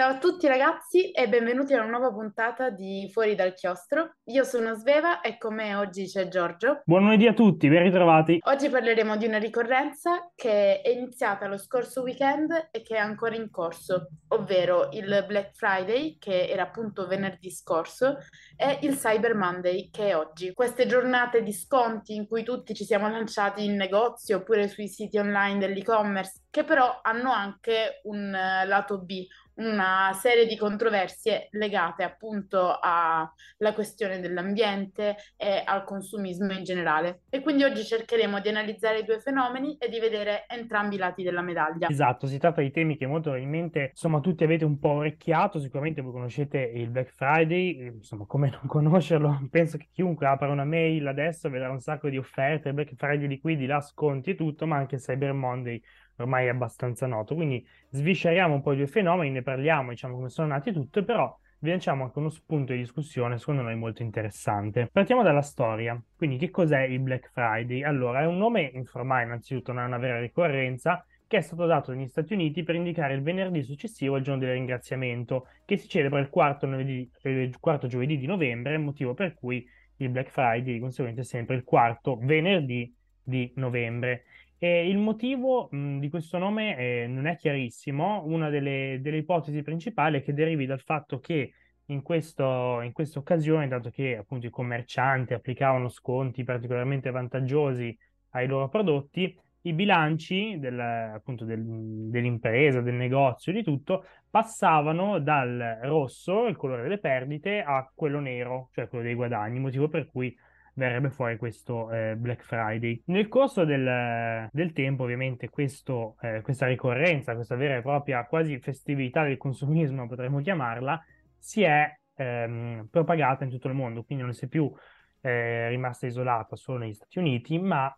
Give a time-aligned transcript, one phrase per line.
[0.00, 4.14] Ciao a tutti ragazzi e benvenuti a una nuova puntata di Fuori dal chiostro.
[4.30, 6.80] Io sono Sveva e con me oggi c'è Giorgio.
[6.86, 8.38] Buon lunedì a tutti, ben ritrovati.
[8.44, 13.34] Oggi parleremo di una ricorrenza che è iniziata lo scorso weekend e che è ancora
[13.34, 18.20] in corso, ovvero il Black Friday, che era appunto venerdì scorso,
[18.56, 20.54] e il Cyber Monday, che è oggi.
[20.54, 25.18] Queste giornate di sconti in cui tutti ci siamo lanciati in negozio oppure sui siti
[25.18, 29.26] online dell'e-commerce, che però hanno anche un uh, lato B,
[29.60, 37.22] una serie di controversie legate appunto alla questione dell'ambiente e al consumismo in generale.
[37.30, 41.22] E quindi oggi cercheremo di analizzare i due fenomeni e di vedere entrambi i lati
[41.22, 41.88] della medaglia.
[41.88, 46.02] Esatto, si tratta di temi che molto probabilmente insomma tutti avete un po' orecchiato, sicuramente
[46.02, 51.06] voi conoscete il Black Friday, insomma come non conoscerlo, penso che chiunque apra una mail
[51.06, 54.66] adesso vedrà un sacco di offerte, Black Friday di qui, di là, sconti e tutto,
[54.66, 55.80] ma anche Cyber Monday
[56.22, 57.34] ormai è abbastanza noto.
[57.34, 61.36] Quindi svisceriamo un po' i due fenomeni, ne parliamo, diciamo come sono nati tutti, però
[61.62, 64.88] vi lanciamo anche uno spunto di discussione secondo noi molto interessante.
[64.90, 66.00] Partiamo dalla storia.
[66.16, 67.82] Quindi che cos'è il Black Friday?
[67.82, 71.92] Allora, è un nome informale, innanzitutto non è una vera ricorrenza, che è stato dato
[71.92, 76.18] negli Stati Uniti per indicare il venerdì successivo al giorno del ringraziamento, che si celebra
[76.18, 79.64] il quarto, novedì, il quarto giovedì di novembre, motivo per cui
[79.98, 84.24] il Black Friday di conseguenza è sempre il quarto venerdì di novembre.
[84.62, 90.18] Il motivo mh, di questo nome eh, non è chiarissimo, una delle, delle, ipotesi principali
[90.18, 91.54] è che derivi dal fatto che
[91.86, 97.96] in, questo, in questa occasione, dato che appunto i commercianti applicavano sconti particolarmente vantaggiosi
[98.32, 105.78] ai loro prodotti, i bilanci del, appunto del, dell'impresa, del negozio, di tutto, passavano dal
[105.82, 110.36] rosso, il colore delle perdite, a quello nero, cioè quello dei guadagni, motivo per cui
[110.80, 113.02] verrebbe fuori questo eh, Black Friday.
[113.06, 118.58] Nel corso del, del tempo, ovviamente, questo, eh, questa ricorrenza, questa vera e propria quasi
[118.58, 120.98] festività del consumismo, potremmo chiamarla,
[121.38, 124.72] si è ehm, propagata in tutto il mondo, quindi non si è più
[125.20, 127.94] eh, rimasta isolata solo negli Stati Uniti, ma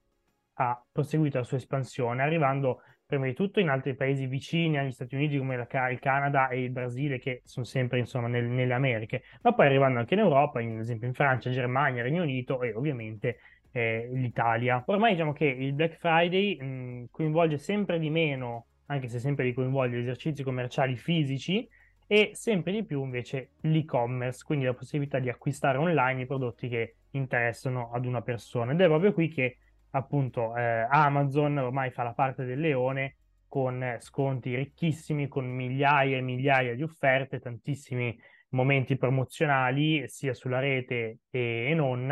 [0.55, 5.15] ha proseguito la sua espansione, arrivando prima di tutto in altri paesi vicini agli Stati
[5.15, 9.23] Uniti come la, il Canada e il Brasile che sono sempre insomma nel, nelle Americhe,
[9.43, 13.39] ma poi arrivando anche in Europa, ad esempio in Francia, Germania, Regno Unito e ovviamente
[13.73, 14.83] eh, l'Italia.
[14.87, 19.53] Ormai diciamo che il Black Friday mh, coinvolge sempre di meno, anche se sempre li
[19.53, 21.69] coinvolge, esercizi commerciali fisici
[22.07, 26.95] e sempre di più invece l'e-commerce, quindi la possibilità di acquistare online i prodotti che
[27.11, 28.73] interessano ad una persona.
[28.73, 29.59] Ed è proprio qui che
[29.93, 33.17] appunto eh, Amazon ormai fa la parte del leone
[33.49, 38.19] con sconti ricchissimi, con migliaia e migliaia di offerte, tantissimi
[38.51, 42.11] momenti promozionali sia sulla rete e, non,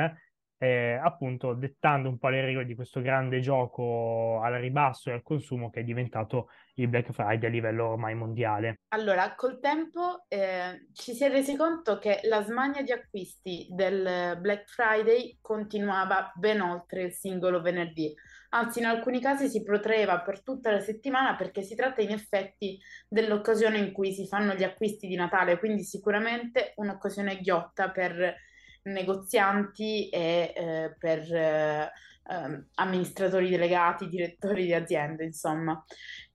[0.63, 5.23] eh, appunto dettando un po' le regole di questo grande gioco al ribasso e al
[5.23, 8.81] consumo che è diventato il Black Friday a livello ormai mondiale.
[8.89, 14.37] Allora, col tempo eh, ci si è resi conto che la smania di acquisti del
[14.39, 18.15] Black Friday continuava ben oltre il singolo venerdì.
[18.51, 22.79] Anzi, in alcuni casi si protraeva per tutta la settimana perché si tratta in effetti
[23.09, 28.49] dell'occasione in cui si fanno gli acquisti di Natale, quindi sicuramente un'occasione ghiotta per
[28.83, 31.91] negozianti e eh, per eh,
[32.29, 35.83] ehm, amministratori delegati, direttori di aziende, insomma.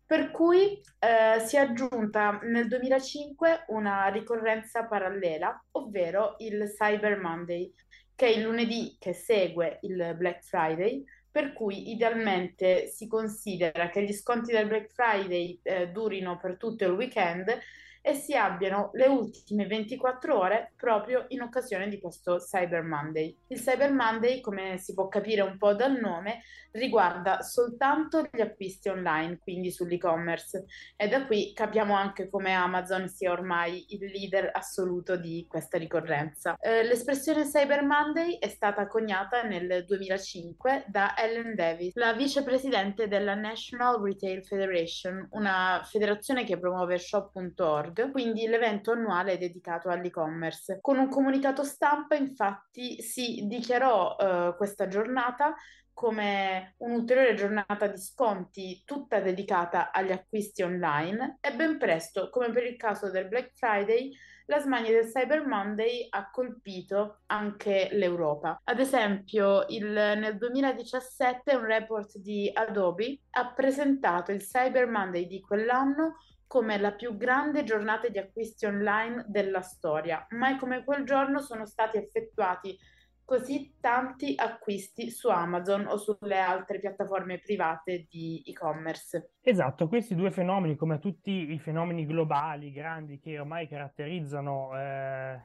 [0.06, 7.74] Per cui eh, si è aggiunta nel 2005 una ricorrenza parallela, ovvero il Cyber Monday,
[8.14, 14.04] che è il lunedì che segue il Black Friday, per cui idealmente si considera che
[14.04, 17.60] gli sconti del Black Friday eh, durino per tutto il weekend
[18.06, 23.36] e si abbiano le ultime 24 ore proprio in occasione di questo Cyber Monday.
[23.48, 28.90] Il Cyber Monday, come si può capire un po' dal nome, riguarda soltanto gli acquisti
[28.90, 30.66] online, quindi sull'e-commerce
[30.96, 36.58] e da qui capiamo anche come Amazon sia ormai il leader assoluto di questa ricorrenza.
[36.60, 43.34] Eh, l'espressione Cyber Monday è stata coniata nel 2005 da Ellen Davis, la vicepresidente della
[43.34, 50.80] National Retail Federation, una federazione che promuove shop.org quindi l'evento annuale dedicato all'e-commerce.
[50.82, 55.56] Con un comunicato stampa, infatti, si dichiarò eh, questa giornata
[55.96, 62.66] come un'ulteriore giornata di sconti tutta dedicata agli acquisti online e ben presto, come per
[62.66, 64.12] il caso del Black Friday,
[64.48, 68.60] la smania del Cyber Monday ha colpito anche l'Europa.
[68.64, 75.42] Ad esempio, il, nel 2017 un report di Adobe ha presentato il Cyber Monday di
[75.42, 80.26] quell'anno come la più grande giornata di acquisti online della storia.
[80.32, 82.78] Mai come quel giorno sono stati effettuati
[83.26, 89.32] così tanti acquisti su Amazon o sulle altre piattaforme private di e-commerce.
[89.42, 95.42] Esatto, questi due fenomeni, come tutti i fenomeni globali grandi che ormai caratterizzano eh,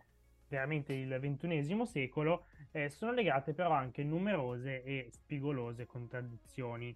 [0.48, 6.94] veramente il ventunesimo secolo, eh, sono legate però anche numerose e spigolose contraddizioni.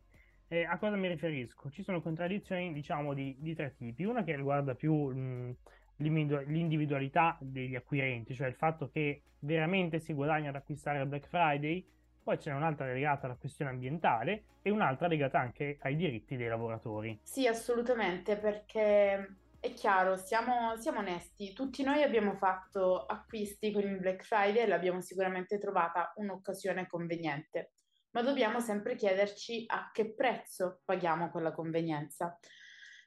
[0.49, 1.71] Eh, a cosa mi riferisco?
[1.71, 4.05] Ci sono contraddizioni, diciamo, di, di tre tipi.
[4.05, 5.57] Una che riguarda più mh,
[5.97, 11.87] l'individualità degli acquirenti, cioè il fatto che veramente si guadagna ad acquistare al Black Friday,
[12.23, 17.21] poi c'è un'altra legata alla questione ambientale e un'altra legata anche ai diritti dei lavoratori.
[17.23, 23.99] Sì, assolutamente, perché è chiaro, siamo, siamo, onesti, tutti noi abbiamo fatto acquisti con il
[23.99, 27.74] Black Friday e l'abbiamo sicuramente trovata un'occasione conveniente,
[28.15, 32.39] ma dobbiamo sempre chiederci a che prezzo paghiamo quella convenienza.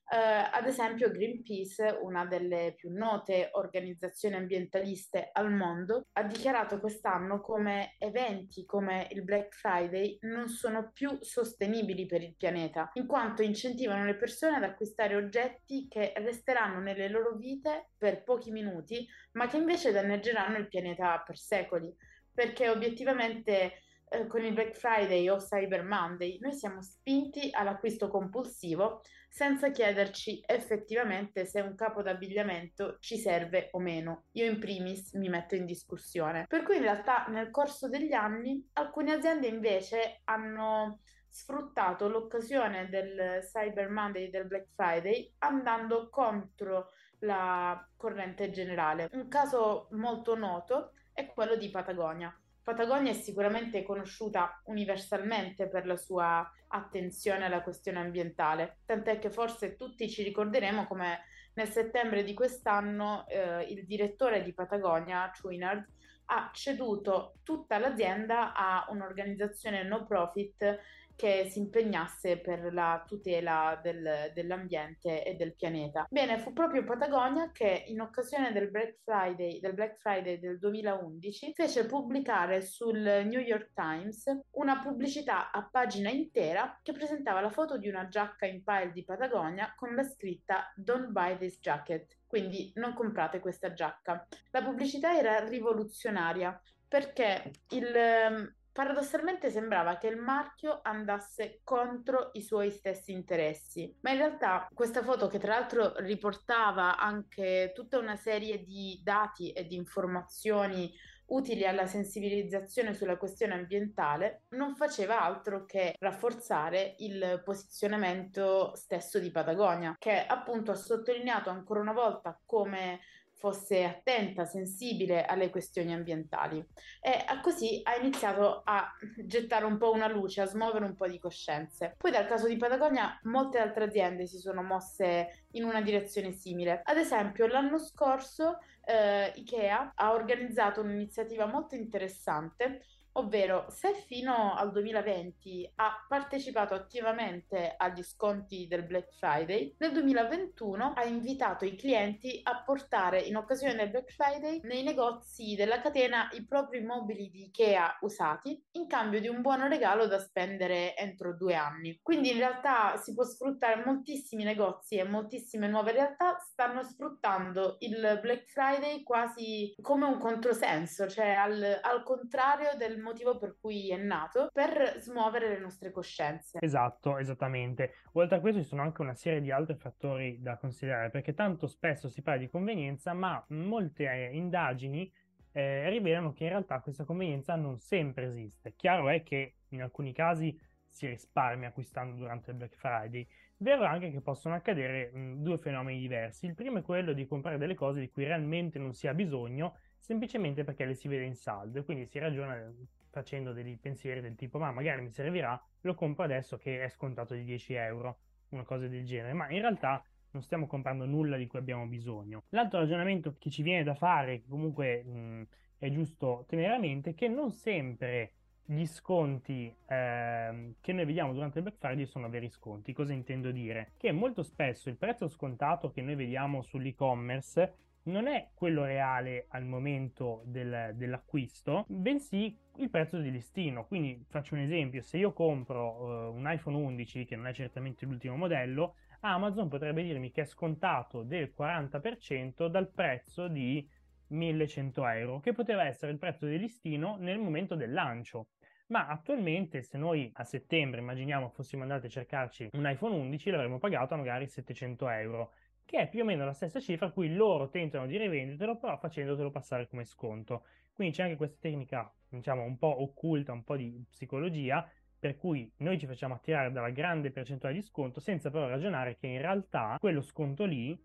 [0.10, 7.42] Uh, ad esempio Greenpeace, una delle più note organizzazioni ambientaliste al mondo, ha dichiarato quest'anno
[7.42, 13.42] come eventi come il Black Friday non sono più sostenibili per il pianeta, in quanto
[13.42, 19.48] incentivano le persone ad acquistare oggetti che resteranno nelle loro vite per pochi minuti, ma
[19.48, 21.94] che invece danneggeranno il pianeta per secoli,
[22.34, 29.02] perché obiettivamente eh, con il Black Friday o Cyber Monday noi siamo spinti all'acquisto compulsivo
[29.30, 34.26] senza chiederci effettivamente se un capo d'abbigliamento ci serve o meno.
[34.32, 36.46] Io in primis mi metto in discussione.
[36.48, 43.42] Per cui in realtà nel corso degli anni alcune aziende invece hanno sfruttato l'occasione del
[43.44, 46.90] Cyber Monday e del Black Friday andando contro
[47.20, 49.10] la corrente generale.
[49.12, 52.36] Un caso molto noto è quello di Patagonia.
[52.68, 59.78] Patagonia è sicuramente conosciuta universalmente per la sua attenzione alla questione ambientale, tant'è che forse
[59.78, 61.22] tutti ci ricorderemo come
[61.54, 65.86] nel settembre di quest'anno eh, il direttore di Patagonia, Chouinard,
[66.26, 70.78] ha ceduto tutta l'azienda a un'organizzazione no profit
[71.18, 76.06] che si impegnasse per la tutela del, dell'ambiente e del pianeta.
[76.10, 81.54] Bene, fu proprio Patagonia che in occasione del Black Friday del, Black Friday del 2011
[81.56, 87.78] fece pubblicare sul New York Times una pubblicità a pagina intera che presentava la foto
[87.78, 92.72] di una giacca in pile di Patagonia con la scritta Don't buy this jacket, quindi
[92.76, 94.28] non comprate questa giacca.
[94.52, 102.70] La pubblicità era rivoluzionaria perché il, Paradossalmente sembrava che il marchio andasse contro i suoi
[102.70, 108.64] stessi interessi, ma in realtà questa foto che tra l'altro riportava anche tutta una serie
[108.64, 110.94] di dati e di informazioni
[111.30, 119.32] utili alla sensibilizzazione sulla questione ambientale, non faceva altro che rafforzare il posizionamento stesso di
[119.32, 123.00] Patagonia, che appunto ha sottolineato ancora una volta come
[123.38, 126.64] fosse attenta, sensibile alle questioni ambientali
[127.02, 128.92] e così ha iniziato a
[129.26, 131.96] gettare un po' una luce, a smuovere un po' di coscienze.
[131.98, 136.82] Poi dal caso di Patagonia molte altre aziende si sono mosse in una direzione simile.
[136.84, 142.82] Ad esempio l'anno scorso eh, Ikea ha organizzato un'iniziativa molto interessante
[143.18, 150.94] ovvero se fino al 2020 ha partecipato attivamente agli sconti del Black Friday, nel 2021
[150.96, 156.30] ha invitato i clienti a portare in occasione del Black Friday nei negozi della catena
[156.34, 161.36] i propri mobili di Ikea usati in cambio di un buono regalo da spendere entro
[161.36, 162.00] due anni.
[162.02, 168.20] Quindi in realtà si può sfruttare moltissimi negozi e moltissime nuove realtà stanno sfruttando il
[168.22, 173.98] Black Friday quasi come un controsenso, cioè al, al contrario del motivo per cui è
[173.98, 176.60] nato, per smuovere le nostre coscienze.
[176.62, 177.96] Esatto, esattamente.
[178.14, 181.68] Oltre a questo ci sono anche una serie di altri fattori da considerare, perché tanto
[181.68, 185.12] spesso si parla di convenienza, ma molte eh, indagini
[185.52, 188.74] eh, rivelano che in realtà questa convenienza non sempre esiste.
[188.76, 190.56] Chiaro è che in alcuni casi
[190.88, 193.28] si risparmia acquistando durante il Black Friday.
[193.58, 196.46] Vero anche che possono accadere mh, due fenomeni diversi.
[196.46, 199.78] Il primo è quello di comprare delle cose di cui realmente non si ha bisogno,
[200.00, 202.72] semplicemente perché le si vede in saldo e quindi si ragiona
[203.18, 207.34] facendo dei pensieri del tipo ma magari mi servirà, lo compro adesso che è scontato
[207.34, 208.20] di 10 euro,
[208.50, 212.44] una cosa del genere, ma in realtà non stiamo comprando nulla di cui abbiamo bisogno.
[212.50, 215.48] L'altro ragionamento che ci viene da fare, che comunque mh,
[215.80, 218.34] è giusto tenere a mente, è che non sempre
[218.64, 222.94] gli sconti eh, che noi vediamo durante il Black Friday sono veri sconti.
[222.94, 223.94] Cosa intendo dire?
[223.98, 227.76] Che molto spesso il prezzo scontato che noi vediamo sull'e-commerce
[228.08, 233.86] non è quello reale al momento del, dell'acquisto, bensì il prezzo di listino.
[233.86, 238.06] Quindi faccio un esempio, se io compro uh, un iPhone 11, che non è certamente
[238.06, 243.88] l'ultimo modello, Amazon potrebbe dirmi che è scontato del 40% dal prezzo di
[244.28, 248.48] 1100 euro, che poteva essere il prezzo di listino nel momento del lancio.
[248.88, 253.80] Ma attualmente, se noi a settembre immaginiamo fossimo andati a cercarci un iPhone 11, l'avremmo
[253.80, 255.54] pagato magari 700 euro,
[255.88, 258.98] che è più o meno la stessa cifra a cui loro tentano di rivendertelo, però
[258.98, 260.66] facendotelo passare come sconto.
[260.92, 264.86] Quindi c'è anche questa tecnica, diciamo, un po' occulta, un po' di psicologia,
[265.18, 269.28] per cui noi ci facciamo attirare dalla grande percentuale di sconto senza però ragionare che
[269.28, 271.00] in realtà quello sconto lì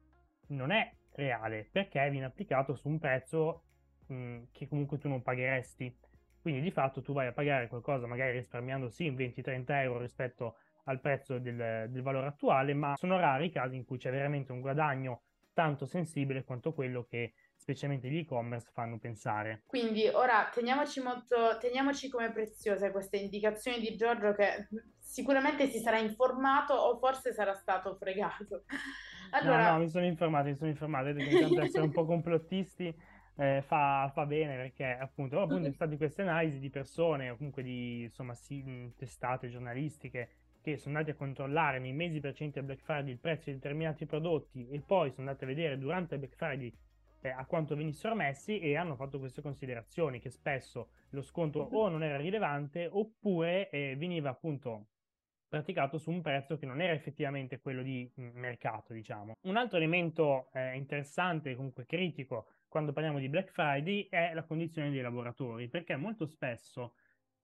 [0.48, 3.62] non è reale perché viene applicato su un prezzo
[4.06, 5.96] mh, che comunque tu non pagheresti.
[6.40, 11.00] Quindi di fatto tu vai a pagare qualcosa magari risparmiando sì 20-30 euro rispetto al
[11.00, 14.60] prezzo del, del valore attuale, ma sono rari i casi in cui c'è veramente un
[14.60, 15.22] guadagno
[15.52, 19.62] tanto sensibile quanto quello che specialmente gli e-commerce fanno pensare.
[19.66, 25.98] Quindi ora teniamoci, molto, teniamoci come preziose queste indicazioni di Giorgio che sicuramente si sarà
[25.98, 28.64] informato o forse sarà stato fregato.
[29.30, 29.70] Allora...
[29.70, 32.94] No, no, mi sono informato, mi sono informato, intanto essere un po' complottisti
[33.36, 37.62] eh, fa, fa, bene perché appunto, appunto sono state queste analisi di persone o comunque
[37.62, 42.83] di insomma, sì, testate giornalistiche che sono andati a controllare nei mesi precedenti al Black
[42.83, 46.37] Friday il prezzo di determinati prodotti e poi sono andati a vedere durante il Black
[46.37, 46.73] Friday
[47.21, 51.88] eh, a quanto venissero messi e hanno fatto queste considerazioni che spesso lo sconto o
[51.88, 54.87] non era rilevante oppure eh, veniva appunto
[55.52, 59.35] praticato su un prezzo che non era effettivamente quello di mm, mercato, diciamo.
[59.42, 64.90] Un altro elemento eh, interessante, comunque critico, quando parliamo di Black Friday è la condizione
[64.90, 66.95] dei lavoratori, perché molto spesso,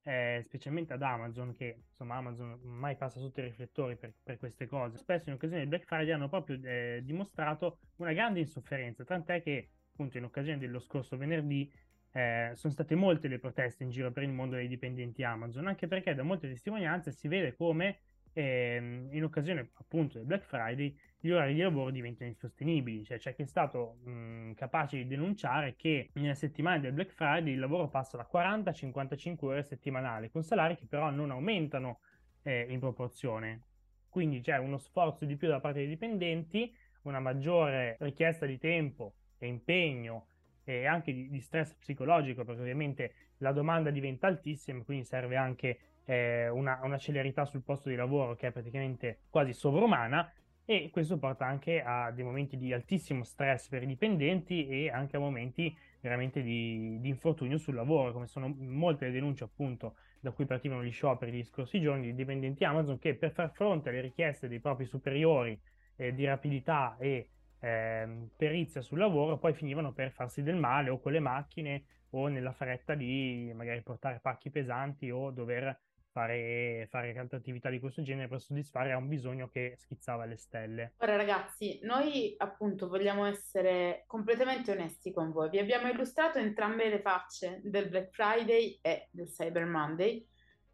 [0.03, 4.67] eh, specialmente ad Amazon, che insomma Amazon mai passa sotto i riflettori per, per queste
[4.67, 9.43] cose, spesso in occasione del Black Friday hanno proprio eh, dimostrato una grande insofferenza, tant'è
[9.43, 11.71] che appunto in occasione dello scorso venerdì
[12.13, 15.87] eh, sono state molte le proteste in giro per il mondo dei dipendenti Amazon, anche
[15.87, 18.01] perché da molte testimonianze si vede come
[18.33, 23.35] ehm, in occasione appunto del Black Friday gli orari di lavoro diventano insostenibili, cioè c'è
[23.35, 27.89] chi è stato mh, capace di denunciare che nella settimana del Black Friday il lavoro
[27.89, 32.01] passa da 40 a 55 ore settimanali, con salari che però non aumentano
[32.43, 33.63] eh, in proporzione.
[34.09, 36.73] Quindi c'è uno sforzo di più da parte dei dipendenti,
[37.03, 40.27] una maggiore richiesta di tempo e impegno
[40.65, 45.79] e anche di, di, stress psicologico, perché ovviamente la domanda diventa altissima, quindi serve anche
[46.05, 50.31] eh, una, una, celerità sul posto di lavoro che è praticamente quasi sovrumana
[50.71, 55.17] e questo porta anche a dei momenti di altissimo stress per i dipendenti e anche
[55.17, 60.31] a momenti veramente di, di infortunio sul lavoro, come sono molte le denunce appunto da
[60.31, 64.03] cui partivano gli scioperi gli scorsi giorni di dipendenti Amazon che per far fronte alle
[64.03, 65.59] richieste dei propri superiori
[65.97, 71.01] eh, di rapidità e eh, perizia sul lavoro, poi finivano per farsi del male o
[71.01, 75.75] con le macchine o nella fretta di magari portare pacchi pesanti o dover
[76.11, 80.37] fare, fare altre attività di questo genere per soddisfare a un bisogno che schizzava alle
[80.37, 80.95] stelle.
[80.99, 85.51] Ora ragazzi, noi appunto vogliamo essere completamente onesti con voi.
[85.51, 90.27] Vi abbiamo illustrato entrambe le facce del Black Friday e del Cyber Monday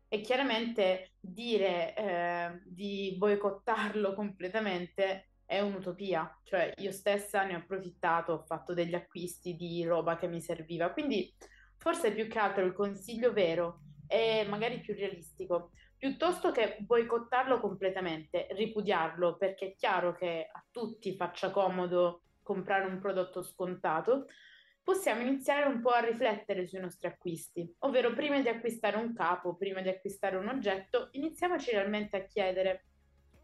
[0.09, 8.33] e chiaramente dire eh, di boicottarlo completamente è un'utopia, cioè io stessa ne ho approfittato,
[8.33, 11.35] ho fatto degli acquisti di roba che mi serviva, quindi
[11.77, 13.81] forse più che altro il consiglio vero
[14.15, 21.17] è magari più realistico, piuttosto che boicottarlo completamente, ripudiarlo, perché è chiaro che a tutti
[21.17, 24.27] faccia comodo comprare un prodotto scontato,
[24.85, 29.57] possiamo iniziare un po' a riflettere sui nostri acquisti, ovvero prima di acquistare un capo,
[29.57, 32.85] prima di acquistare un oggetto, iniziamoci realmente a chiedere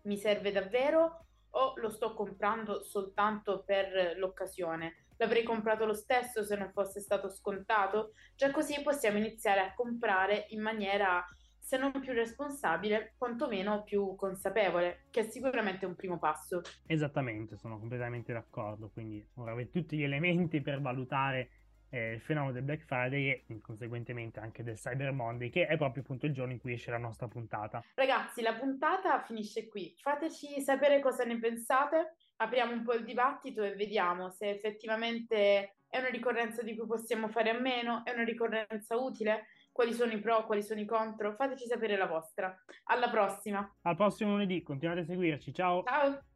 [0.03, 5.05] mi serve davvero o lo sto comprando soltanto per l'occasione?
[5.17, 8.13] L'avrei comprato lo stesso se non fosse stato scontato?
[8.35, 11.25] Già così possiamo iniziare a comprare in maniera
[11.59, 16.63] se non più responsabile, quantomeno più consapevole, che è sicuramente un primo passo.
[16.87, 21.51] Esattamente, sono completamente d'accordo, quindi ora avete tutti gli elementi per valutare
[21.91, 26.03] eh, il fenomeno del Black Friday e conseguentemente anche del Cyber Monday, che è proprio
[26.03, 27.85] appunto il giorno in cui esce la nostra puntata.
[27.95, 29.95] Ragazzi, la puntata finisce qui.
[30.01, 35.99] Fateci sapere cosa ne pensate, apriamo un po' il dibattito e vediamo se effettivamente è
[35.99, 40.21] una ricorrenza di cui possiamo fare a meno, è una ricorrenza utile, quali sono i
[40.21, 41.35] pro, quali sono i contro.
[41.35, 42.57] Fateci sapere la vostra.
[42.85, 43.77] Alla prossima.
[43.83, 45.53] Al prossimo lunedì, continuate a seguirci.
[45.53, 45.83] Ciao.
[45.83, 46.30] Ciao.